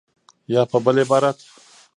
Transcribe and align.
یا 0.53 0.61
په 0.71 0.77
بل 0.85 0.95
عبارت 1.03 1.37